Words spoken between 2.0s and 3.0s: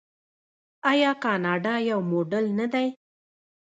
موډل نه دی؟